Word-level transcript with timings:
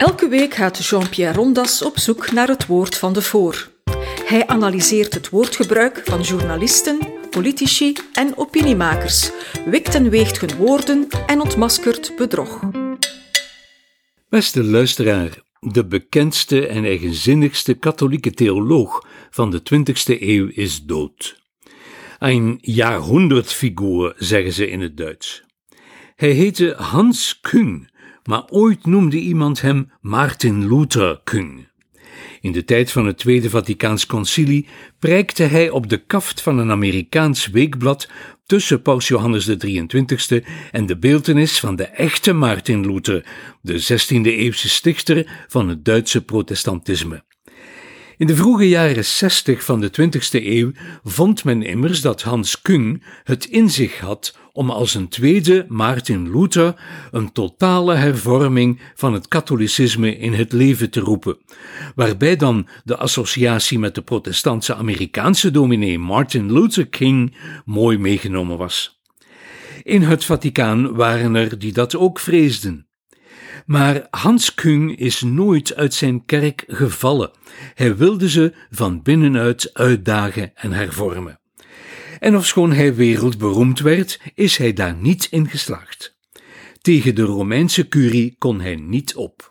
Elke 0.00 0.28
week 0.28 0.54
gaat 0.54 0.86
Jean-Pierre 0.86 1.36
Rondas 1.36 1.82
op 1.82 1.98
zoek 1.98 2.32
naar 2.32 2.48
het 2.48 2.66
woord 2.66 2.96
van 2.96 3.12
de 3.12 3.22
voor. 3.22 3.70
Hij 4.24 4.46
analyseert 4.46 5.14
het 5.14 5.28
woordgebruik 5.28 6.02
van 6.04 6.20
journalisten, 6.20 6.98
politici 7.30 7.96
en 8.12 8.36
opiniemakers, 8.36 9.30
wikt 9.64 9.94
en 9.94 10.10
weegt 10.10 10.40
hun 10.40 10.56
woorden 10.56 11.08
en 11.26 11.40
ontmaskert 11.40 12.12
bedrog. 12.16 12.60
Beste 14.28 14.64
luisteraar, 14.64 15.42
de 15.58 15.86
bekendste 15.86 16.66
en 16.66 16.84
eigenzinnigste 16.84 17.74
katholieke 17.74 18.30
theoloog 18.30 19.06
van 19.30 19.50
de 19.50 19.60
20e 19.60 20.20
eeuw 20.20 20.48
is 20.54 20.84
dood. 20.84 21.42
Een 22.18 22.58
Jahrhundertfigur, 22.60 24.14
zeggen 24.16 24.52
ze 24.52 24.70
in 24.70 24.80
het 24.80 24.96
Duits. 24.96 25.42
Hij 26.16 26.30
heette 26.30 26.74
Hans 26.76 27.40
Küng 27.40 27.89
maar 28.24 28.44
ooit 28.48 28.86
noemde 28.86 29.18
iemand 29.18 29.60
hem 29.60 29.90
Martin 30.00 30.68
Luther 30.68 31.20
Küng. 31.24 31.68
In 32.40 32.52
de 32.52 32.64
tijd 32.64 32.92
van 32.92 33.06
het 33.06 33.18
Tweede 33.18 33.50
Vaticaans 33.50 34.06
Concilie 34.06 34.66
prijkte 34.98 35.42
hij 35.42 35.70
op 35.70 35.88
de 35.88 35.98
kaft 35.98 36.42
van 36.42 36.58
een 36.58 36.70
Amerikaans 36.70 37.46
weekblad 37.46 38.08
tussen 38.46 38.82
Paus 38.82 39.08
Johannes 39.08 39.44
de 39.44 39.56
23 39.56 40.40
en 40.70 40.86
de 40.86 40.98
beeltenis 40.98 41.60
van 41.60 41.76
de 41.76 41.84
echte 41.84 42.32
Martin 42.32 42.92
Luther, 42.92 43.24
de 43.62 43.82
16e-eeuwse 43.82 44.68
stichter 44.68 45.44
van 45.48 45.68
het 45.68 45.84
Duitse 45.84 46.24
protestantisme. 46.24 47.24
In 48.20 48.26
de 48.26 48.36
vroege 48.36 48.68
jaren 48.68 49.04
60 49.04 49.64
van 49.64 49.80
de 49.80 49.90
20e 49.90 50.44
eeuw 50.44 50.72
vond 51.04 51.44
men 51.44 51.62
immers 51.62 52.00
dat 52.00 52.22
Hans 52.22 52.62
Küng 52.62 53.02
het 53.24 53.44
in 53.44 53.70
zich 53.70 53.98
had 53.98 54.38
om 54.52 54.70
als 54.70 54.94
een 54.94 55.08
tweede 55.08 55.64
Martin 55.68 56.30
Luther 56.30 56.74
een 57.10 57.32
totale 57.32 57.94
hervorming 57.94 58.80
van 58.94 59.12
het 59.12 59.28
katholicisme 59.28 60.16
in 60.16 60.32
het 60.32 60.52
leven 60.52 60.90
te 60.90 61.00
roepen, 61.00 61.38
waarbij 61.94 62.36
dan 62.36 62.68
de 62.84 62.96
associatie 62.96 63.78
met 63.78 63.94
de 63.94 64.02
protestantse 64.02 64.74
Amerikaanse 64.74 65.50
dominee 65.50 65.98
Martin 65.98 66.52
Luther 66.52 66.88
King 66.88 67.36
mooi 67.64 67.98
meegenomen 67.98 68.58
was. 68.58 69.00
In 69.82 70.02
het 70.02 70.24
Vaticaan 70.24 70.94
waren 70.94 71.34
er 71.34 71.58
die 71.58 71.72
dat 71.72 71.96
ook 71.96 72.18
vreesden. 72.18 72.89
Maar 73.66 74.06
Hans 74.10 74.54
Küng 74.54 74.98
is 74.98 75.20
nooit 75.22 75.74
uit 75.74 75.94
zijn 75.94 76.24
kerk 76.24 76.64
gevallen. 76.66 77.30
Hij 77.74 77.96
wilde 77.96 78.30
ze 78.30 78.54
van 78.70 79.02
binnenuit 79.02 79.70
uitdagen 79.72 80.52
en 80.54 80.72
hervormen. 80.72 81.40
En 82.18 82.36
ofschoon 82.36 82.72
hij 82.72 82.94
wereldberoemd 82.94 83.80
werd, 83.80 84.20
is 84.34 84.56
hij 84.56 84.72
daar 84.72 84.94
niet 84.94 85.26
in 85.30 85.48
geslaagd. 85.48 86.16
Tegen 86.80 87.14
de 87.14 87.22
Romeinse 87.22 87.88
curie 87.88 88.34
kon 88.38 88.60
hij 88.60 88.76
niet 88.76 89.14
op. 89.14 89.49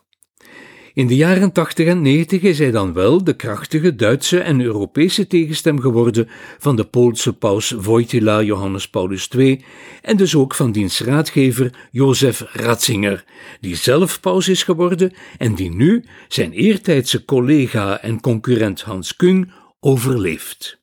In 0.94 1.06
de 1.06 1.16
jaren 1.16 1.52
80 1.52 1.86
en 1.86 2.02
90 2.02 2.42
is 2.42 2.58
hij 2.58 2.70
dan 2.70 2.92
wel 2.92 3.24
de 3.24 3.36
krachtige 3.36 3.94
Duitse 3.94 4.40
en 4.40 4.60
Europese 4.60 5.26
tegenstem 5.26 5.80
geworden 5.80 6.28
van 6.58 6.76
de 6.76 6.84
Poolse 6.84 7.32
paus 7.32 7.70
Wojtyla 7.70 8.42
Johannes 8.42 8.88
Paulus 8.88 9.28
II 9.28 9.64
en 10.02 10.16
dus 10.16 10.34
ook 10.34 10.54
van 10.54 10.72
diens 10.72 11.00
raadgever 11.00 11.88
Jozef 11.90 12.40
Ratzinger, 12.52 13.24
die 13.60 13.76
zelf 13.76 14.20
paus 14.20 14.48
is 14.48 14.62
geworden 14.62 15.12
en 15.38 15.54
die 15.54 15.70
nu 15.70 16.04
zijn 16.28 16.52
eertijdse 16.52 17.24
collega 17.24 18.02
en 18.02 18.20
concurrent 18.20 18.82
Hans 18.82 19.16
Kung 19.16 19.52
overleeft. 19.80 20.78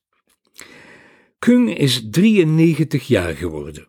Kung 1.39 1.77
is 1.77 2.07
93 2.11 3.07
jaar 3.07 3.33
geworden. 3.33 3.87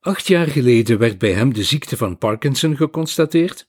Acht 0.00 0.26
jaar 0.26 0.46
geleden 0.46 0.98
werd 0.98 1.18
bij 1.18 1.32
hem 1.32 1.54
de 1.54 1.64
ziekte 1.64 1.96
van 1.96 2.18
Parkinson 2.18 2.76
geconstateerd 2.76 3.66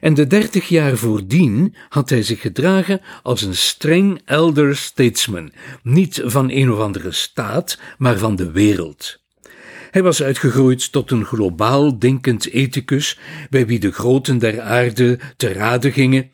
en 0.00 0.14
de 0.14 0.26
dertig 0.26 0.68
jaar 0.68 0.96
voordien 0.96 1.74
had 1.88 2.10
hij 2.10 2.22
zich 2.22 2.40
gedragen 2.40 3.00
als 3.22 3.42
een 3.42 3.56
streng 3.56 4.20
elder 4.24 4.76
statesman, 4.76 5.52
niet 5.82 6.22
van 6.24 6.50
een 6.50 6.70
of 6.72 6.78
andere 6.78 7.12
staat, 7.12 7.78
maar 7.98 8.18
van 8.18 8.36
de 8.36 8.50
wereld. 8.50 9.21
Hij 9.92 10.02
was 10.02 10.22
uitgegroeid 10.22 10.92
tot 10.92 11.10
een 11.10 11.24
globaal 11.24 11.98
denkend 11.98 12.50
ethicus, 12.50 13.18
bij 13.50 13.66
wie 13.66 13.78
de 13.78 13.92
groten 13.92 14.38
der 14.38 14.60
aarde 14.60 15.18
te 15.36 15.52
raden 15.52 15.92
gingen. 15.92 16.30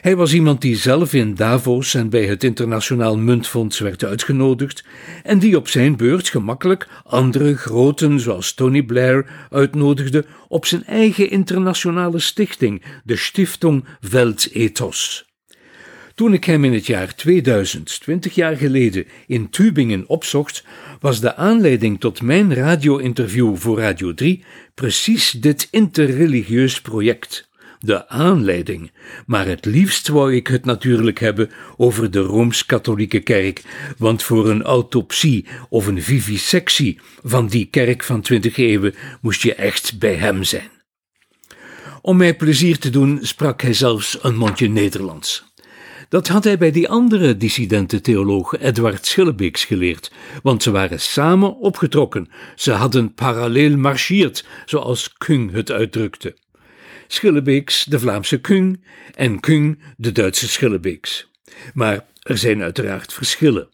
Hij 0.00 0.16
was 0.16 0.32
iemand 0.32 0.60
die 0.60 0.76
zelf 0.76 1.12
in 1.12 1.34
Davos 1.34 1.94
en 1.94 2.10
bij 2.10 2.26
het 2.26 2.44
Internationaal 2.44 3.18
Muntfonds 3.18 3.78
werd 3.78 4.04
uitgenodigd, 4.04 4.84
en 5.22 5.38
die 5.38 5.56
op 5.56 5.68
zijn 5.68 5.96
beurt 5.96 6.28
gemakkelijk 6.28 6.88
andere 7.04 7.56
groten, 7.56 8.20
zoals 8.20 8.54
Tony 8.54 8.82
Blair, 8.82 9.26
uitnodigde 9.50 10.24
op 10.48 10.66
zijn 10.66 10.84
eigen 10.84 11.30
internationale 11.30 12.18
stichting, 12.18 12.82
de 13.04 13.16
Stiftung 13.16 13.84
Weltethos. 14.00 15.29
Toen 16.20 16.32
ik 16.32 16.44
hem 16.44 16.64
in 16.64 16.72
het 16.72 16.86
jaar 16.86 17.14
2000, 17.14 18.00
20 18.00 18.34
jaar 18.34 18.56
geleden, 18.56 19.06
in 19.26 19.50
Tübingen 19.50 20.06
opzocht, 20.06 20.64
was 21.00 21.20
de 21.20 21.36
aanleiding 21.36 22.00
tot 22.00 22.22
mijn 22.22 22.54
radio-interview 22.54 23.56
voor 23.56 23.78
Radio 23.78 24.14
3 24.14 24.44
precies 24.74 25.30
dit 25.30 25.68
interreligieus 25.70 26.80
project. 26.80 27.48
De 27.78 28.08
aanleiding, 28.08 28.90
maar 29.26 29.46
het 29.46 29.64
liefst 29.64 30.08
wou 30.08 30.34
ik 30.34 30.46
het 30.46 30.64
natuurlijk 30.64 31.18
hebben 31.18 31.50
over 31.76 32.10
de 32.10 32.20
Rooms-Katholieke 32.20 33.20
Kerk, 33.20 33.62
want 33.98 34.22
voor 34.22 34.50
een 34.50 34.62
autopsie 34.62 35.46
of 35.68 35.86
een 35.86 36.02
vivisectie 36.02 37.00
van 37.22 37.46
die 37.46 37.66
kerk 37.66 38.04
van 38.04 38.20
twintig 38.20 38.56
eeuwen 38.56 38.94
moest 39.20 39.42
je 39.42 39.54
echt 39.54 39.98
bij 39.98 40.14
hem 40.14 40.44
zijn. 40.44 40.70
Om 42.02 42.16
mij 42.16 42.34
plezier 42.34 42.78
te 42.78 42.90
doen 42.90 43.18
sprak 43.22 43.62
hij 43.62 43.72
zelfs 43.72 44.18
een 44.22 44.36
mondje 44.36 44.68
Nederlands. 44.68 45.49
Dat 46.10 46.28
had 46.28 46.44
hij 46.44 46.58
bij 46.58 46.70
die 46.70 46.88
andere 46.88 47.36
dissidente 47.36 48.00
theoloog 48.00 48.58
Edward 48.58 49.06
Schillebeeks 49.06 49.64
geleerd, 49.64 50.12
want 50.42 50.62
ze 50.62 50.70
waren 50.70 51.00
samen 51.00 51.56
opgetrokken. 51.56 52.28
Ze 52.54 52.72
hadden 52.72 53.14
parallel 53.14 53.76
marcheerd, 53.76 54.46
zoals 54.64 55.12
Kung 55.12 55.52
het 55.52 55.70
uitdrukte. 55.70 56.36
Schillebeeks, 57.06 57.84
de 57.84 57.98
Vlaamse 57.98 58.40
Kung, 58.40 58.84
en 59.14 59.40
Kung, 59.40 59.78
de 59.96 60.12
Duitse 60.12 60.48
Schillebeeks. 60.48 61.30
Maar 61.74 62.06
er 62.22 62.38
zijn 62.38 62.62
uiteraard 62.62 63.12
verschillen. 63.12 63.68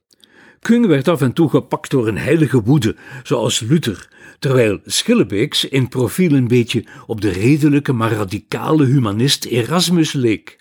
Kung 0.60 0.86
werd 0.86 1.08
af 1.08 1.20
en 1.20 1.32
toe 1.32 1.48
gepakt 1.48 1.90
door 1.90 2.08
een 2.08 2.18
heilige 2.18 2.62
woede, 2.62 2.96
zoals 3.22 3.60
Luther, 3.60 4.08
terwijl 4.38 4.80
Schillebeeks 4.84 5.64
in 5.64 5.88
profiel 5.88 6.32
een 6.32 6.48
beetje 6.48 6.84
op 7.06 7.20
de 7.20 7.30
redelijke 7.30 7.92
maar 7.92 8.12
radicale 8.12 8.84
humanist 8.84 9.44
Erasmus 9.44 10.12
leek. 10.12 10.58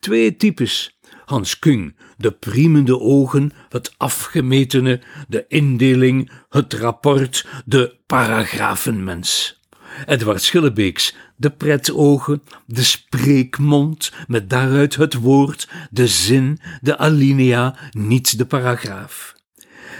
Twee 0.00 0.36
types, 0.36 0.98
Hans 1.24 1.58
Kung, 1.58 1.96
de 2.16 2.30
priemende 2.30 3.00
ogen, 3.00 3.52
het 3.68 3.94
afgemetene, 3.96 5.00
de 5.28 5.44
indeling, 5.48 6.30
het 6.48 6.74
rapport, 6.74 7.46
de 7.64 7.96
paragrafenmens. 8.06 9.60
Edward 10.06 10.42
Schillebeeks, 10.42 11.14
de 11.36 11.50
pretogen, 11.50 12.42
de 12.66 12.82
spreekmond, 12.82 14.12
met 14.26 14.50
daaruit 14.50 14.94
het 14.94 15.14
woord, 15.14 15.68
de 15.90 16.06
zin, 16.06 16.58
de 16.80 16.98
alinea, 16.98 17.76
niet 17.90 18.38
de 18.38 18.46
paragraaf. 18.46 19.34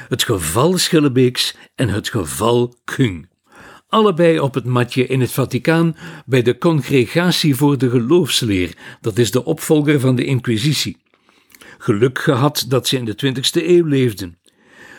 Het 0.09 0.23
geval 0.23 0.79
Schillebeeks 0.79 1.57
en 1.75 1.89
het 1.89 2.09
geval 2.09 2.75
Kung. 2.85 3.31
Allebei 3.89 4.41
op 4.41 4.55
het 4.55 4.65
matje 4.65 5.07
in 5.07 5.21
het 5.21 5.33
Vaticaan 5.33 5.97
bij 6.27 6.43
de 6.43 6.59
Congregatie 6.59 7.55
voor 7.57 7.79
de 7.79 7.91
Geloofsleer, 7.91 8.77
dat 9.01 9.19
is 9.19 9.31
de 9.31 9.45
opvolger 9.45 10.01
van 10.01 10.17
de 10.17 10.25
Inquisitie 10.25 11.02
geluk 11.83 12.19
gehad 12.19 12.65
dat 12.69 12.89
ze 12.89 12.97
in 12.97 13.05
de 13.05 13.17
20e 13.27 13.67
eeuw 13.67 13.85
leefden. 13.85 14.37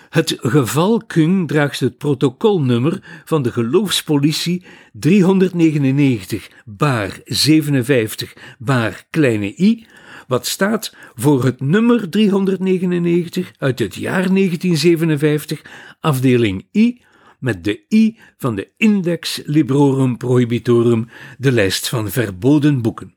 Het 0.09 0.37
geval 0.39 1.01
Kung 1.07 1.47
draagt 1.47 1.79
het 1.79 1.97
protocolnummer 1.97 3.21
van 3.25 3.41
de 3.41 3.51
geloofspolitie 3.51 4.65
399 4.91 6.49
baar 6.65 7.19
57 7.25 8.33
baar 8.59 9.05
kleine 9.09 9.59
i, 9.59 9.85
wat 10.27 10.47
staat 10.47 10.95
voor 11.13 11.43
het 11.43 11.59
nummer 11.59 12.09
399 12.09 13.53
uit 13.57 13.79
het 13.79 13.95
jaar 13.95 14.33
1957, 14.33 15.61
afdeling 15.99 16.65
I, 16.71 17.01
met 17.39 17.63
de 17.63 17.81
I 17.89 18.17
van 18.37 18.55
de 18.55 18.67
Index 18.77 19.41
Librorum 19.45 20.17
Prohibitorum, 20.17 21.07
de 21.37 21.51
lijst 21.51 21.89
van 21.89 22.09
verboden 22.09 22.81
boeken. 22.81 23.13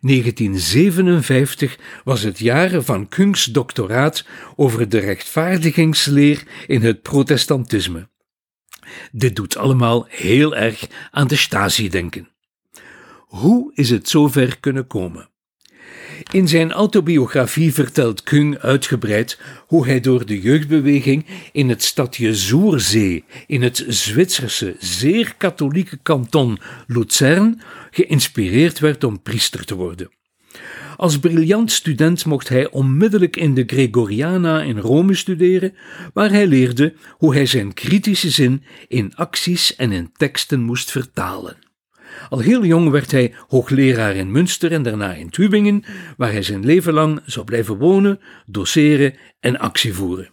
1957 0.00 1.78
was 2.04 2.22
het 2.22 2.38
jaar 2.38 2.82
van 2.82 3.08
Kungs 3.08 3.44
doctoraat 3.44 4.26
over 4.56 4.88
de 4.88 4.98
rechtvaardigingsleer 4.98 6.42
in 6.66 6.82
het 6.82 7.02
protestantisme. 7.02 8.08
Dit 9.12 9.36
doet 9.36 9.56
allemaal 9.56 10.06
heel 10.08 10.56
erg 10.56 10.86
aan 11.10 11.26
de 11.26 11.36
Stasi 11.36 11.88
denken. 11.88 12.28
Hoe 13.18 13.72
is 13.74 13.90
het 13.90 14.08
zover 14.08 14.60
kunnen 14.60 14.86
komen? 14.86 15.30
In 16.32 16.48
zijn 16.48 16.72
autobiografie 16.72 17.74
vertelt 17.74 18.22
Kung 18.22 18.58
uitgebreid 18.58 19.38
hoe 19.66 19.86
hij 19.86 20.00
door 20.00 20.26
de 20.26 20.40
jeugdbeweging 20.40 21.26
in 21.52 21.68
het 21.68 21.82
stadje 21.82 22.34
Zoerzee, 22.34 23.24
in 23.46 23.62
het 23.62 23.84
Zwitserse, 23.88 24.76
zeer 24.78 25.34
katholieke 25.36 25.98
kanton 26.02 26.58
Luzern, 26.86 27.60
geïnspireerd 27.90 28.78
werd 28.78 29.04
om 29.04 29.22
priester 29.22 29.64
te 29.64 29.74
worden. 29.74 30.10
Als 30.96 31.18
briljant 31.18 31.72
student 31.72 32.24
mocht 32.24 32.48
hij 32.48 32.70
onmiddellijk 32.70 33.36
in 33.36 33.54
de 33.54 33.62
Gregoriana 33.66 34.62
in 34.62 34.78
Rome 34.78 35.14
studeren, 35.14 35.74
waar 36.12 36.30
hij 36.30 36.46
leerde 36.46 36.94
hoe 37.10 37.34
hij 37.34 37.46
zijn 37.46 37.74
kritische 37.74 38.30
zin 38.30 38.62
in 38.88 39.14
acties 39.14 39.76
en 39.76 39.92
in 39.92 40.12
teksten 40.16 40.60
moest 40.60 40.90
vertalen. 40.90 41.65
Al 42.28 42.38
heel 42.38 42.64
jong 42.64 42.90
werd 42.90 43.10
hij 43.10 43.34
hoogleraar 43.48 44.16
in 44.16 44.30
Münster 44.30 44.72
en 44.72 44.82
daarna 44.82 45.12
in 45.12 45.30
Tübingen, 45.30 45.84
waar 46.16 46.32
hij 46.32 46.42
zijn 46.42 46.64
leven 46.64 46.92
lang 46.92 47.20
zou 47.24 47.46
blijven 47.46 47.76
wonen, 47.76 48.20
doseren 48.46 49.14
en 49.40 49.58
actie 49.58 49.94
voeren. 49.94 50.28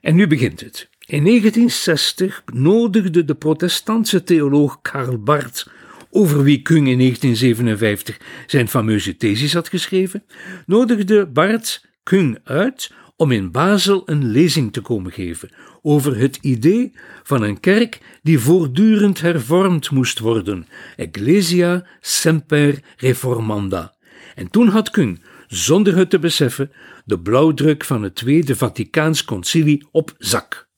En 0.00 0.14
nu 0.14 0.26
begint 0.26 0.60
het. 0.60 0.88
In 1.06 1.24
1960 1.24 2.42
nodigde 2.52 3.24
de 3.24 3.34
protestantse 3.34 4.24
theoloog 4.24 4.80
Karl 4.82 5.18
Barth, 5.18 5.70
over 6.10 6.42
wie 6.42 6.62
Kung 6.62 6.88
in 6.88 6.98
1957 6.98 8.20
zijn 8.46 8.68
fameuze 8.68 9.16
thesis 9.16 9.54
had 9.54 9.68
geschreven, 9.68 10.24
nodigde 10.66 11.26
Barth 11.26 11.84
Kung 12.02 12.38
uit 12.44 12.92
om 13.22 13.30
in 13.30 13.50
Basel 13.50 14.02
een 14.04 14.30
lezing 14.30 14.72
te 14.72 14.80
komen 14.80 15.12
geven 15.12 15.50
over 15.82 16.18
het 16.18 16.38
idee 16.40 16.92
van 17.22 17.42
een 17.42 17.60
kerk 17.60 18.00
die 18.22 18.38
voortdurend 18.38 19.20
hervormd 19.20 19.90
moest 19.90 20.18
worden, 20.18 20.66
Ecclesia 20.96 21.86
semper 22.00 22.82
reformanda. 22.96 23.94
En 24.34 24.50
toen 24.50 24.68
had 24.68 24.90
Kung, 24.90 25.22
zonder 25.48 25.96
het 25.96 26.10
te 26.10 26.18
beseffen, 26.18 26.72
de 27.04 27.20
blauwdruk 27.20 27.84
van 27.84 28.02
het 28.02 28.14
Tweede 28.14 28.56
Vaticaans 28.56 29.24
Concilie 29.24 29.86
op 29.90 30.14
zak. 30.18 30.68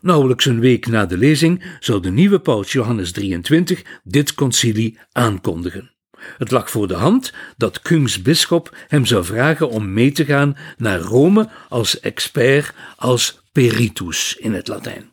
Nauwelijks 0.00 0.44
een 0.44 0.60
week 0.60 0.86
na 0.86 1.06
de 1.06 1.18
lezing 1.18 1.64
zou 1.80 2.00
de 2.00 2.10
nieuwe 2.10 2.38
paus 2.38 2.72
Johannes 2.72 3.12
23 3.12 4.00
dit 4.04 4.34
concilie 4.34 4.98
aankondigen. 5.12 5.93
Het 6.38 6.50
lag 6.50 6.70
voor 6.70 6.88
de 6.88 6.94
hand 6.94 7.32
dat 7.56 7.82
Kungs 7.82 8.22
bisschop 8.22 8.76
hem 8.88 9.06
zou 9.06 9.24
vragen 9.24 9.70
om 9.70 9.92
mee 9.92 10.12
te 10.12 10.24
gaan 10.24 10.56
naar 10.76 11.00
Rome 11.00 11.48
als 11.68 12.00
expert, 12.00 12.74
als 12.96 13.40
peritus 13.52 14.36
in 14.36 14.52
het 14.54 14.68
Latijn. 14.68 15.12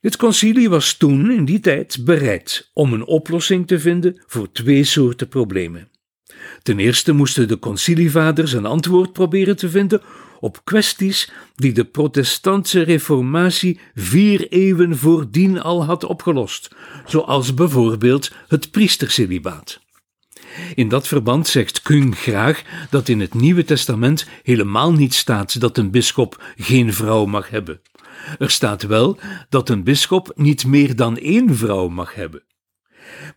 Dit 0.00 0.16
concilie 0.16 0.68
was 0.68 0.94
toen, 0.94 1.30
in 1.30 1.44
die 1.44 1.60
tijd, 1.60 2.04
bereid 2.04 2.70
om 2.72 2.92
een 2.92 3.04
oplossing 3.04 3.66
te 3.66 3.80
vinden 3.80 4.22
voor 4.26 4.52
twee 4.52 4.84
soorten 4.84 5.28
problemen. 5.28 5.90
Ten 6.62 6.78
eerste 6.78 7.12
moesten 7.12 7.48
de 7.48 7.58
concilievaders 7.58 8.52
een 8.52 8.66
antwoord 8.66 9.12
proberen 9.12 9.56
te 9.56 9.70
vinden 9.70 10.02
op 10.40 10.60
kwesties 10.64 11.30
die 11.54 11.72
de 11.72 11.84
protestantse 11.84 12.82
reformatie 12.82 13.80
vier 13.94 14.48
eeuwen 14.48 14.96
voordien 14.96 15.60
al 15.60 15.84
had 15.84 16.04
opgelost, 16.04 16.70
zoals 17.06 17.54
bijvoorbeeld 17.54 18.32
het 18.48 18.70
priestercelibaat. 18.70 19.80
In 20.74 20.88
dat 20.88 21.08
verband 21.08 21.46
zegt 21.46 21.82
Kung 21.82 22.18
graag 22.18 22.62
dat 22.90 23.08
in 23.08 23.20
het 23.20 23.34
Nieuwe 23.34 23.64
Testament 23.64 24.26
helemaal 24.42 24.92
niet 24.92 25.14
staat 25.14 25.60
dat 25.60 25.78
een 25.78 25.90
bisschop 25.90 26.42
geen 26.56 26.92
vrouw 26.92 27.24
mag 27.24 27.50
hebben. 27.50 27.80
Er 28.38 28.50
staat 28.50 28.82
wel 28.82 29.18
dat 29.48 29.68
een 29.68 29.84
bisschop 29.84 30.32
niet 30.34 30.66
meer 30.66 30.96
dan 30.96 31.18
één 31.18 31.56
vrouw 31.56 31.88
mag 31.88 32.14
hebben. 32.14 32.42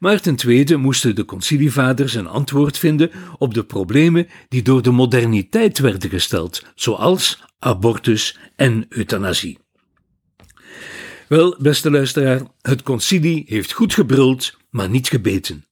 Maar 0.01 0.21
ten 0.21 0.35
tweede 0.35 0.77
moesten 0.77 1.15
de 1.15 1.25
concilievaders 1.25 2.13
een 2.13 2.27
antwoord 2.27 2.77
vinden 2.77 3.11
op 3.37 3.53
de 3.53 3.63
problemen 3.63 4.27
die 4.49 4.61
door 4.61 4.81
de 4.81 4.91
moderniteit 4.91 5.79
werden 5.79 6.09
gesteld, 6.09 6.65
zoals 6.75 7.43
abortus 7.59 8.37
en 8.55 8.85
euthanasie. 8.89 9.57
Wel, 11.27 11.55
beste 11.59 11.91
luisteraar, 11.91 12.41
het 12.61 12.83
concilie 12.83 13.43
heeft 13.47 13.71
goed 13.71 13.93
gebruld, 13.93 14.57
maar 14.69 14.89
niet 14.89 15.07
gebeten. 15.07 15.65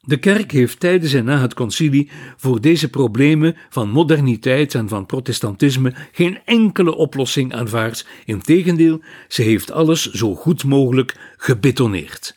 De 0.00 0.16
kerk 0.18 0.50
heeft 0.50 0.80
tijdens 0.80 1.12
en 1.12 1.24
na 1.24 1.40
het 1.40 1.54
concilie 1.54 2.10
voor 2.36 2.60
deze 2.60 2.90
problemen 2.90 3.56
van 3.68 3.90
moderniteit 3.90 4.74
en 4.74 4.88
van 4.88 5.06
protestantisme 5.06 5.94
geen 6.12 6.38
enkele 6.44 6.94
oplossing 6.94 7.54
aanvaard. 7.54 8.06
Integendeel, 8.24 9.02
ze 9.28 9.42
heeft 9.42 9.70
alles 9.70 10.10
zo 10.10 10.34
goed 10.34 10.64
mogelijk 10.64 11.16
gebetoneerd. 11.36 12.35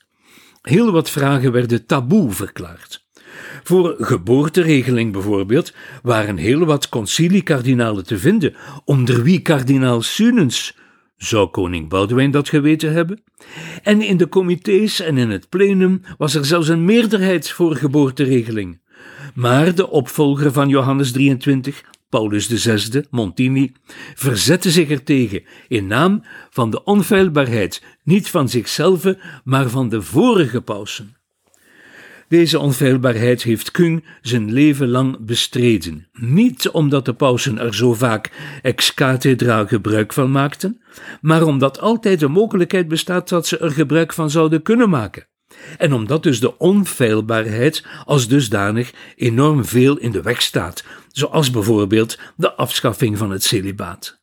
Heel 0.70 0.92
wat 0.92 1.10
vragen 1.10 1.52
werden 1.52 1.86
taboe 1.86 2.32
verklaard. 2.32 3.06
Voor 3.64 3.96
geboorteregeling 4.00 5.12
bijvoorbeeld 5.12 5.74
waren 6.04 6.38
heel 6.38 6.66
wat 6.66 6.90
conciliekardinalen 6.90 8.06
te 8.06 8.18
vinden, 8.18 8.56
onder 8.86 9.24
wie 9.24 9.42
kardinaal 9.42 10.02
Sunens. 10.02 10.78
Zou 11.18 11.48
koning 11.48 11.90
Boudewijn 11.90 12.32
dat 12.32 12.50
geweten 12.50 12.94
hebben? 12.94 13.22
En 13.84 14.02
in 14.02 14.18
de 14.18 14.30
comité's 14.30 15.00
en 15.00 15.18
in 15.18 15.30
het 15.30 15.50
plenum 15.50 16.02
was 16.18 16.36
er 16.36 16.46
zelfs 16.46 16.68
een 16.68 16.86
meerderheid 16.86 17.52
voor 17.52 17.76
geboorteregeling. 17.76 18.80
Maar 19.34 19.76
de 19.76 19.90
opvolger 19.90 20.52
van 20.52 20.70
Johannes 20.70 21.12
23, 21.12 21.84
Paulus 22.10 22.48
VI, 22.48 23.04
Montini, 23.10 23.72
verzette 24.16 24.72
zich 24.72 24.90
ertegen 24.90 25.44
in 25.68 25.88
naam 25.88 26.24
van 26.50 26.70
de 26.70 26.84
onfeilbaarheid, 26.84 27.84
niet 28.04 28.30
van 28.30 28.50
zichzelf, 28.50 29.04
maar 29.44 29.70
van 29.70 29.90
de 29.90 30.02
vorige 30.02 30.62
pausen. 30.62 31.18
Deze 32.28 32.60
onfeilbaarheid 32.60 33.44
heeft 33.44 33.72
Kung 33.72 34.06
zijn 34.22 34.54
leven 34.54 34.90
lang 34.90 35.18
bestreden. 35.20 36.08
Niet 36.14 36.70
omdat 36.70 37.06
de 37.06 37.14
pausen 37.14 37.60
er 37.60 37.76
zo 37.76 37.94
vaak 37.94 38.32
ex 38.62 38.94
cathedra 38.94 39.66
gebruik 39.66 40.14
van 40.14 40.32
maakten, 40.32 40.82
maar 41.22 41.44
omdat 41.44 41.80
altijd 41.80 42.20
de 42.20 42.28
mogelijkheid 42.28 42.88
bestaat 42.88 43.30
dat 43.30 43.48
ze 43.48 43.58
er 43.58 43.72
gebruik 43.72 44.14
van 44.14 44.30
zouden 44.30 44.62
kunnen 44.62 44.90
maken. 44.90 45.28
En 45.78 45.94
omdat 45.94 46.24
dus 46.24 46.40
de 46.40 46.58
onfeilbaarheid 46.58 47.86
als 48.06 48.28
dusdanig 48.28 48.92
enorm 49.16 49.66
veel 49.66 49.98
in 49.98 50.12
de 50.12 50.22
weg 50.22 50.42
staat, 50.42 50.84
zoals 51.12 51.52
bijvoorbeeld 51.52 52.20
de 52.36 52.54
afschaffing 52.54 53.18
van 53.18 53.32
het 53.32 53.44
celibaat. 53.44 54.20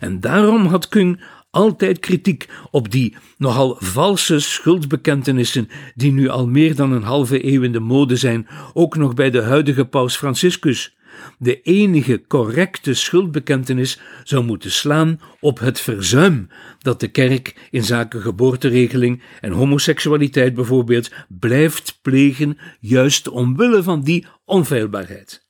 En 0.00 0.20
daarom 0.20 0.66
had 0.66 0.88
Kung 0.88 1.20
altijd 1.50 1.98
kritiek 1.98 2.48
op 2.70 2.90
die 2.90 3.16
nogal 3.38 3.76
valse 3.78 4.40
schuldbekentenissen 4.40 5.68
die 5.94 6.12
nu 6.12 6.28
al 6.28 6.46
meer 6.46 6.74
dan 6.74 6.92
een 6.92 7.02
halve 7.02 7.52
eeuw 7.52 7.62
in 7.62 7.72
de 7.72 7.80
mode 7.80 8.16
zijn, 8.16 8.48
ook 8.72 8.96
nog 8.96 9.14
bij 9.14 9.30
de 9.30 9.42
huidige 9.42 9.84
paus 9.84 10.16
Franciscus. 10.16 10.94
De 11.38 11.60
enige 11.60 12.24
correcte 12.26 12.94
schuldbekentenis 12.94 14.00
zou 14.24 14.44
moeten 14.44 14.70
slaan 14.70 15.20
op 15.40 15.58
het 15.58 15.80
verzuim 15.80 16.48
dat 16.78 17.00
de 17.00 17.08
kerk 17.08 17.68
in 17.70 17.84
zaken 17.84 18.20
geboorteregeling 18.20 19.22
en 19.40 19.52
homoseksualiteit 19.52 20.54
bijvoorbeeld 20.54 21.12
blijft 21.28 21.98
plegen, 22.02 22.58
juist 22.80 23.28
omwille 23.28 23.82
van 23.82 24.02
die 24.02 24.26
onfeilbaarheid. 24.44 25.45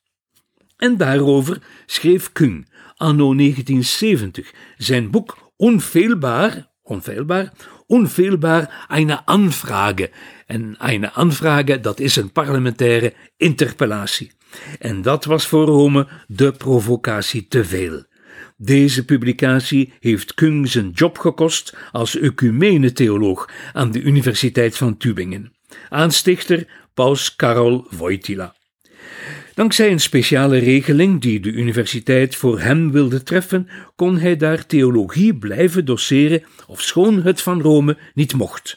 En 0.77 0.97
daarover 0.97 1.59
schreef 1.87 2.33
Kung 2.33 2.67
anno 2.97 3.35
1970 3.35 4.53
zijn 4.77 5.11
boek 5.11 5.53
unfehlbar, 5.59 6.69
unfehlbar, 6.85 7.53
unfehlbar 7.89 8.87
eine 8.89 9.27
Anfrage. 9.27 10.11
En 10.47 10.77
eine 10.79 11.13
Anfrage, 11.13 11.81
dat 11.81 12.01
is 12.01 12.17
een 12.17 12.33
parlementaire 12.33 13.15
interpellatie. 13.37 14.33
En 14.79 15.03
dat 15.03 15.25
was 15.25 15.47
voor 15.47 15.67
Rome 15.67 16.09
de 16.27 16.53
provocatie 16.53 17.47
te 17.49 17.65
veel. 17.65 18.05
Deze 18.57 19.05
publicatie 19.05 19.93
heeft 20.01 20.35
Kung 20.35 20.69
zijn 20.69 20.91
job 20.91 21.19
gekost 21.19 21.77
als 21.93 22.19
ecumene-theoloog 22.19 23.49
aan 23.73 23.91
de 23.91 24.03
Universiteit 24.03 24.77
van 24.77 24.97
Tübingen. 24.97 25.53
Aanstichter 25.89 26.67
Paus 26.95 27.37
Karol 27.37 27.87
Wojtyla. 27.91 28.56
Dankzij 29.57 29.91
een 29.91 30.01
speciale 30.01 30.59
regeling 30.59 31.21
die 31.21 31.41
de 31.41 31.51
universiteit 31.51 32.37
voor 32.37 32.61
hem 32.61 32.93
wilde 32.93 33.23
treffen, 33.23 33.69
kon 33.95 34.19
hij 34.19 34.37
daar 34.37 34.67
theologie 34.67 35.39
blijven 35.39 35.85
doseren, 35.85 36.43
ofschoon 36.67 37.23
het 37.23 37.43
van 37.43 37.61
Rome 37.61 37.99
niet 38.15 38.35
mocht. 38.35 38.77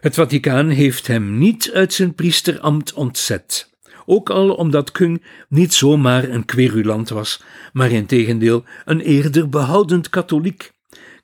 Het 0.00 0.14
Vaticaan 0.14 0.68
heeft 0.68 1.06
hem 1.06 1.38
niet 1.38 1.70
uit 1.72 1.92
zijn 1.92 2.14
priesterambt 2.14 2.92
ontzet. 2.92 3.70
Ook 4.06 4.30
al 4.30 4.54
omdat 4.54 4.92
Kung 4.92 5.24
niet 5.48 5.74
zomaar 5.74 6.24
een 6.28 6.44
querulant 6.44 7.08
was, 7.08 7.42
maar 7.72 7.90
integendeel 7.90 8.64
een 8.84 9.00
eerder 9.00 9.48
behoudend 9.48 10.08
katholiek. 10.08 10.70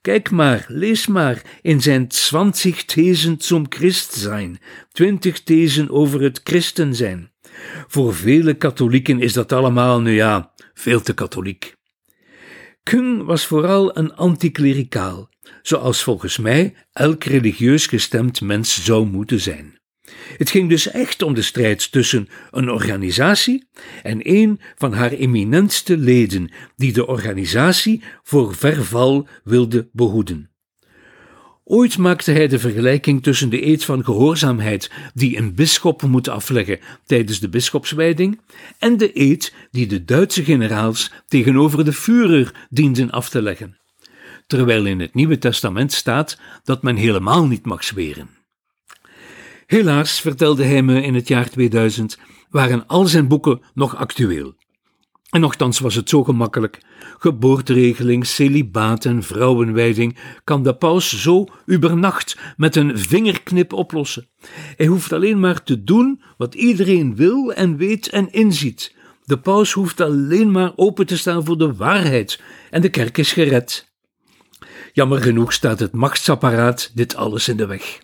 Kijk 0.03 0.31
maar, 0.31 0.65
lees 0.69 1.07
maar 1.07 1.43
in 1.61 1.81
zijn 1.81 2.09
20 2.09 2.85
Thesen 2.85 3.35
zum 3.39 3.67
Christsein, 3.69 4.59
twintig 4.93 5.43
thesen 5.43 5.91
over 5.91 6.23
het 6.23 6.41
christen 6.45 6.95
zijn. 6.95 7.31
Voor 7.87 8.15
vele 8.15 8.55
katholieken 8.55 9.21
is 9.21 9.33
dat 9.33 9.53
allemaal, 9.53 10.01
nu 10.01 10.15
ja, 10.15 10.53
veel 10.75 11.01
te 11.01 11.15
katholiek. 11.15 11.75
Kung 12.83 13.25
was 13.25 13.47
vooral 13.47 13.97
een 13.97 14.15
anticlericaal, 14.15 15.29
zoals 15.63 16.03
volgens 16.03 16.39
mij 16.39 16.75
elk 16.93 17.25
religieus 17.25 17.87
gestemd 17.87 18.41
mens 18.41 18.85
zou 18.85 19.07
moeten 19.07 19.41
zijn. 19.41 19.82
Het 20.37 20.51
ging 20.51 20.69
dus 20.69 20.91
echt 20.91 21.23
om 21.23 21.35
de 21.35 21.43
strijd 21.43 21.93
tussen 21.93 22.29
een 22.51 22.71
organisatie 22.71 23.69
en 24.03 24.19
een 24.23 24.61
van 24.75 24.93
haar 24.93 25.13
eminentste 25.13 25.97
leden, 25.97 26.51
die 26.77 26.93
de 26.93 27.07
organisatie 27.07 28.03
voor 28.23 28.55
verval 28.55 29.29
wilde 29.45 29.89
behoeden. 29.93 30.51
Ooit 31.65 31.99
maakte 31.99 32.33
hij 32.33 32.49
de 32.49 32.59
vergelijking 32.59 33.23
tussen 33.23 33.51
de 33.51 33.67
eed 33.67 33.85
van 33.85 34.05
gehoorzaamheid 34.05 34.91
die 35.15 35.39
een 35.39 35.55
bisschop 35.55 36.03
moet 36.03 36.29
afleggen 36.29 36.79
tijdens 37.05 37.41
de 37.41 37.49
bisschopswijding 37.49 38.41
en 38.79 38.97
de 38.97 39.11
eed 39.21 39.55
die 39.71 39.87
de 39.87 40.05
Duitse 40.05 40.45
generaals 40.45 41.13
tegenover 41.29 41.85
de 41.85 41.93
Führer 41.93 42.67
dienden 42.71 43.11
af 43.11 43.29
te 43.29 43.43
leggen. 43.43 43.77
Terwijl 44.47 44.87
in 44.87 45.01
het 45.01 45.15
Nieuwe 45.15 45.39
Testament 45.39 45.93
staat 45.93 46.39
dat 46.65 46.83
men 46.83 46.97
helemaal 46.97 47.47
niet 47.47 47.65
mag 47.65 47.85
zweren. 47.85 48.42
Helaas, 49.73 50.21
vertelde 50.21 50.65
hij 50.65 50.83
me 50.83 51.03
in 51.03 51.15
het 51.15 51.29
jaar 51.29 51.51
2000, 51.51 52.19
waren 52.51 52.87
al 52.87 53.07
zijn 53.07 53.29
boeken 53.29 53.61
nog 53.75 53.97
actueel. 53.97 54.55
En 55.31 55.41
nochtans 55.41 55.79
was 55.79 55.95
het 55.95 56.09
zo 56.09 56.25
gemakkelijk. 56.25 56.79
Geboorteregeling, 57.19 58.27
celibaat 58.27 59.05
en 59.05 59.23
vrouwenwijding 59.23 60.19
kan 60.45 60.63
de 60.63 60.75
paus 60.75 61.23
zo 61.23 61.47
übernacht 61.71 62.39
met 62.57 62.77
een 62.77 62.99
vingerknip 62.99 63.73
oplossen. 63.73 64.29
Hij 64.77 64.87
hoeft 64.87 65.13
alleen 65.13 65.41
maar 65.41 65.63
te 65.63 65.83
doen 65.83 66.23
wat 66.37 66.55
iedereen 66.55 67.17
wil 67.17 67.53
en 67.53 67.77
weet 67.77 68.09
en 68.09 68.33
inziet. 68.33 68.95
De 69.25 69.39
paus 69.39 69.73
hoeft 69.73 70.01
alleen 70.01 70.51
maar 70.51 70.73
open 70.77 71.07
te 71.07 71.19
staan 71.19 71.45
voor 71.45 71.59
de 71.59 71.75
waarheid 71.75 72.41
en 72.71 72.81
de 72.81 72.91
kerk 72.91 73.19
is 73.19 73.33
gered. 73.33 73.93
Jammer 74.93 75.23
genoeg 75.23 75.53
staat 75.53 75.81
het 75.81 75.93
machtsapparaat 75.93 76.91
dit 76.95 77.17
alles 77.17 77.49
in 77.49 77.57
de 77.57 77.67
weg. 77.67 78.01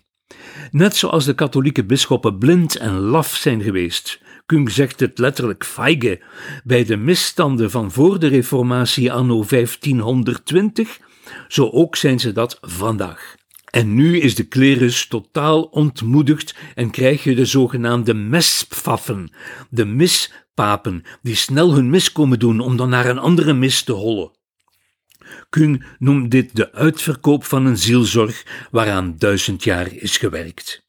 Net 0.71 0.95
zoals 0.95 1.25
de 1.25 1.33
katholieke 1.33 1.85
bisschoppen 1.85 2.37
blind 2.37 2.75
en 2.75 2.99
laf 2.99 3.35
zijn 3.35 3.61
geweest, 3.61 4.19
Kung 4.45 4.71
zegt 4.71 4.99
het 4.99 5.19
letterlijk 5.19 5.65
feige, 5.65 6.21
bij 6.63 6.85
de 6.85 6.97
misstanden 6.97 7.71
van 7.71 7.91
voor 7.91 8.19
de 8.19 8.27
Reformatie 8.27 9.11
anno 9.11 9.45
1520, 9.49 10.99
zo 11.47 11.69
ook 11.69 11.95
zijn 11.95 12.19
ze 12.19 12.31
dat 12.31 12.57
vandaag. 12.61 13.35
En 13.69 13.93
nu 13.93 14.19
is 14.19 14.35
de 14.35 14.43
klerus 14.43 15.07
totaal 15.07 15.61
ontmoedigd 15.61 16.55
en 16.75 16.89
krijg 16.89 17.23
je 17.23 17.35
de 17.35 17.45
zogenaamde 17.45 18.13
mespfaffen, 18.13 19.31
de 19.69 19.85
mispapen, 19.85 21.03
die 21.21 21.35
snel 21.35 21.73
hun 21.73 21.89
mis 21.89 22.11
komen 22.11 22.39
doen 22.39 22.59
om 22.59 22.77
dan 22.77 22.89
naar 22.89 23.05
een 23.05 23.19
andere 23.19 23.53
mis 23.53 23.83
te 23.83 23.91
hollen. 23.91 24.31
Kung 25.49 25.85
noemt 25.97 26.31
dit 26.31 26.55
de 26.55 26.71
uitverkoop 26.71 27.43
van 27.43 27.65
een 27.65 27.77
zielzorg 27.77 28.67
waaraan 28.71 29.15
duizend 29.17 29.63
jaar 29.63 29.93
is 29.93 30.17
gewerkt. 30.17 30.85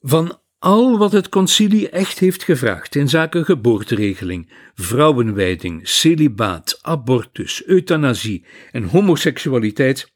Van 0.00 0.38
al 0.58 0.98
wat 0.98 1.12
het 1.12 1.28
concilie 1.28 1.88
echt 1.88 2.18
heeft 2.18 2.44
gevraagd 2.44 2.94
in 2.94 3.08
zaken 3.08 3.44
geboorteregeling, 3.44 4.52
vrouwenwijding, 4.74 5.88
celibaat, 5.88 6.78
abortus, 6.82 7.64
euthanasie 7.64 8.44
en 8.72 8.84
homoseksualiteit 8.84 10.14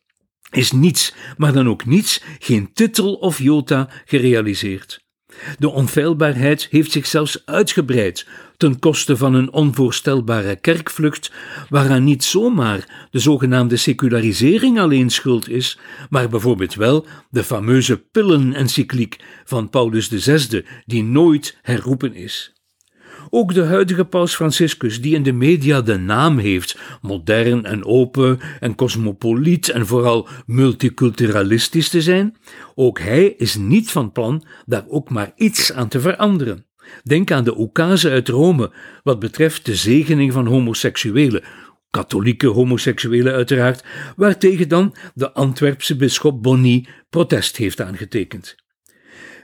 is 0.51 0.73
niets, 0.73 1.15
maar 1.37 1.53
dan 1.53 1.69
ook 1.69 1.85
niets, 1.85 2.23
geen 2.39 2.73
titel 2.73 3.15
of 3.15 3.39
jota 3.39 3.91
gerealiseerd. 4.05 5.10
De 5.59 5.71
onfeilbaarheid 5.71 6.69
heeft 6.71 6.91
zich 6.93 7.07
zelfs 7.07 7.43
uitgebreid 7.45 8.27
ten 8.57 8.79
koste 8.79 9.17
van 9.17 9.35
een 9.35 9.53
onvoorstelbare 9.53 10.57
kerkvlucht, 10.57 11.33
waaraan 11.69 12.05
niet 12.05 12.25
zomaar 12.25 13.09
de 13.11 13.19
zogenaamde 13.19 13.77
secularisering 13.77 14.79
alleen 14.79 15.11
schuld 15.11 15.49
is, 15.49 15.79
maar 16.11 16.29
bijvoorbeeld 16.29 16.75
wel 16.75 17.07
de 17.31 17.45
fameuze 17.45 17.97
pillenencycliek 17.97 19.17
van 19.45 19.71
Paulus 19.71 20.09
VI, 20.09 20.65
die 20.87 21.05
nooit 21.05 21.59
herroepen 21.63 22.15
is. 22.15 22.60
Ook 23.31 23.55
de 23.55 23.63
huidige 23.63 24.05
paus 24.05 24.35
Franciscus, 24.35 25.01
die 25.01 25.15
in 25.15 25.23
de 25.23 25.33
media 25.33 25.81
de 25.81 25.99
naam 25.99 26.39
heeft, 26.39 26.79
modern 27.03 27.65
en 27.65 27.85
open 27.85 28.39
en 28.61 28.75
cosmopoliet 28.75 29.69
en 29.69 29.87
vooral 29.87 30.29
multiculturalistisch 30.47 31.89
te 31.89 32.03
zijn, 32.03 32.37
ook 32.75 32.99
hij 32.99 33.25
is 33.25 33.57
niet 33.57 33.91
van 33.91 34.13
plan 34.13 34.45
daar 34.67 34.85
ook 34.89 35.11
maar 35.11 35.33
iets 35.37 35.73
aan 35.73 35.89
te 35.89 36.01
veranderen. 36.01 36.67
Denk 37.03 37.31
aan 37.31 37.45
de 37.45 37.59
oekase 37.59 38.11
uit 38.11 38.29
Rome 38.29 38.73
wat 39.03 39.19
betreft 39.19 39.67
de 39.67 39.75
zegening 39.75 40.33
van 40.33 40.47
homoseksuelen, 40.47 41.43
katholieke 41.91 42.47
homoseksuelen 42.47 43.33
uiteraard, 43.33 43.85
waartegen 44.17 44.69
dan 44.69 44.95
de 45.15 45.33
Antwerpse 45.33 45.97
bisschop 45.97 46.43
Bonny 46.43 46.87
protest 47.11 47.57
heeft 47.57 47.81
aangetekend. 47.81 48.57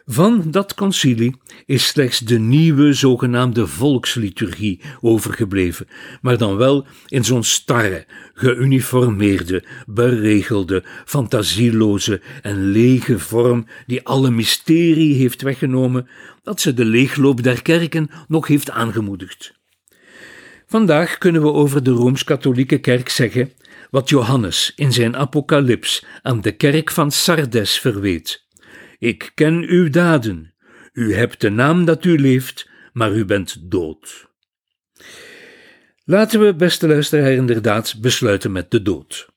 Van 0.08 0.50
dat 0.50 0.74
concilie 0.74 1.36
is 1.64 1.86
slechts 1.86 2.18
de 2.18 2.38
nieuwe 2.38 2.92
zogenaamde 2.92 3.66
volksliturgie 3.66 4.80
overgebleven, 5.00 5.86
maar 6.20 6.38
dan 6.38 6.56
wel 6.56 6.86
in 7.06 7.24
zo'n 7.24 7.42
starre, 7.42 8.06
geuniformeerde, 8.34 9.64
beregelde, 9.86 10.84
fantasieloze 11.04 12.20
en 12.42 12.70
lege 12.70 13.18
vorm 13.18 13.66
die 13.86 14.06
alle 14.06 14.30
mysterie 14.30 15.14
heeft 15.14 15.42
weggenomen, 15.42 16.08
dat 16.42 16.60
ze 16.60 16.74
de 16.74 16.84
leegloop 16.84 17.42
der 17.42 17.62
kerken 17.62 18.10
nog 18.28 18.46
heeft 18.46 18.70
aangemoedigd. 18.70 19.54
Vandaag 20.66 21.18
kunnen 21.18 21.42
we 21.42 21.52
over 21.52 21.82
de 21.82 21.90
rooms-katholieke 21.90 22.78
kerk 22.78 23.08
zeggen 23.08 23.52
wat 23.90 24.08
Johannes 24.08 24.72
in 24.76 24.92
zijn 24.92 25.16
apocalyps 25.16 26.04
aan 26.22 26.40
de 26.40 26.52
kerk 26.52 26.90
van 26.90 27.10
Sardes 27.10 27.78
verweet. 27.78 28.45
Ik 28.98 29.30
ken 29.34 29.64
uw 29.68 29.90
daden. 29.90 30.54
U 30.92 31.14
hebt 31.14 31.40
de 31.40 31.50
naam 31.50 31.84
dat 31.84 32.04
u 32.04 32.18
leeft, 32.18 32.68
maar 32.92 33.12
u 33.12 33.24
bent 33.24 33.70
dood. 33.70 34.26
Laten 36.04 36.40
we, 36.40 36.54
beste 36.54 36.88
luisteraar, 36.88 37.32
inderdaad 37.32 38.00
besluiten 38.00 38.52
met 38.52 38.70
de 38.70 38.82
dood. 38.82 39.28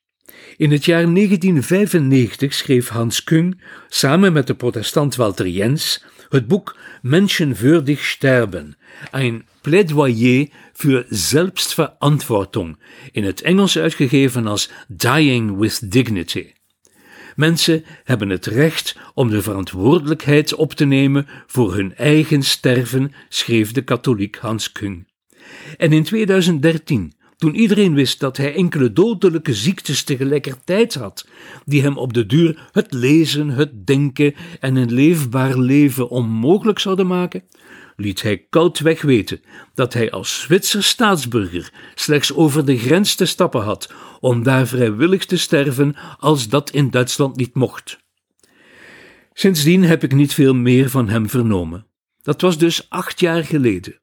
In 0.58 0.72
het 0.72 0.86
jaar 0.86 1.14
1995 1.14 2.54
schreef 2.54 2.88
Hans 2.88 3.24
Kung 3.24 3.62
samen 3.88 4.34
met 4.34 4.48
de 4.48 4.56
protestant 4.56 5.16
Walter 5.16 5.48
Jens 5.48 6.04
het 6.30 6.48
boek 6.48 6.78
Menschenwürdig 7.02 8.06
sterben, 8.06 8.78
een 9.12 9.46
plädoyer 9.62 10.48
für 10.74 11.06
Selbstverantwortung, 11.10 12.78
in 13.12 13.24
het 13.24 13.42
Engels 13.42 13.78
uitgegeven 13.78 14.48
als 14.48 14.70
Dying 14.88 15.58
with 15.58 15.92
Dignity. 15.92 16.59
Mensen 17.40 17.84
hebben 18.04 18.30
het 18.30 18.46
recht 18.46 18.98
om 19.14 19.30
de 19.30 19.42
verantwoordelijkheid 19.42 20.56
op 20.56 20.74
te 20.74 20.86
nemen 20.86 21.28
voor 21.48 21.76
hun 21.76 21.96
eigen 21.96 22.44
sterven, 22.44 23.12
schreef 23.30 23.72
de 23.72 23.82
katholiek 23.82 24.36
Hans 24.36 24.72
Kung. 24.72 25.08
En 25.78 25.92
in 25.92 26.04
2013, 26.04 27.14
toen 27.38 27.56
iedereen 27.56 27.94
wist 27.94 28.20
dat 28.20 28.38
hij 28.38 28.56
enkele 28.56 28.94
dodelijke 28.94 29.54
ziektes 29.54 30.04
tegelijkertijd 30.04 30.94
had, 30.94 31.28
die 31.66 31.82
hem 31.82 31.98
op 31.98 32.14
de 32.14 32.26
duur 32.26 32.70
het 32.72 32.94
lezen, 32.94 33.50
het 33.50 33.88
denken 33.88 34.34
en 34.60 34.76
een 34.76 34.94
leefbaar 34.94 35.58
leven 35.58 36.10
onmogelijk 36.10 36.80
zouden 36.80 37.08
maken, 37.08 37.44
liet 38.00 38.22
hij 38.22 38.46
koudweg 38.50 39.02
weten 39.02 39.42
dat 39.74 39.94
hij 39.94 40.12
als 40.12 40.42
Zwitser 40.42 40.84
staatsburger 40.84 41.74
slechts 41.96 42.34
over 42.34 42.66
de 42.66 42.78
grens 42.78 43.16
te 43.16 43.26
stappen 43.26 43.62
had 43.62 43.94
om 44.20 44.44
daar 44.44 44.68
vrijwillig 44.68 45.26
te 45.26 45.38
sterven 45.38 45.96
als 46.20 46.50
dat 46.50 46.70
in 46.70 46.90
Duitsland 46.90 47.36
niet 47.36 47.54
mocht. 47.54 48.00
Sindsdien 49.34 49.84
heb 49.84 50.04
ik 50.04 50.14
niet 50.14 50.34
veel 50.34 50.56
meer 50.56 50.90
van 50.90 51.10
hem 51.10 51.30
vernomen. 51.30 51.86
Dat 52.22 52.42
was 52.42 52.58
dus 52.58 52.90
acht 52.90 53.20
jaar 53.20 53.44
geleden. 53.44 54.00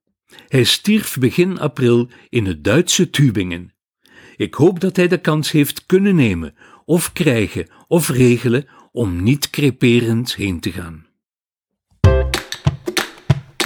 Hij 0.49 0.65
stierf 0.65 1.17
begin 1.19 1.59
april 1.59 2.09
in 2.29 2.47
het 2.47 2.65
Duitse 2.65 3.11
Tübingen. 3.11 3.75
Ik 4.37 4.55
hoop 4.55 4.81
dat 4.81 4.97
hij 4.97 5.09
de 5.09 5.19
kans 5.19 5.51
heeft 5.51 5.87
kunnen 5.87 6.15
nemen, 6.15 6.55
of 6.85 7.13
krijgen, 7.13 7.69
of 7.89 8.09
regelen 8.09 8.67
om 8.93 9.23
niet 9.23 9.51
creperend 9.51 10.35
heen 10.35 10.61
te 10.61 10.73
gaan. 10.73 11.06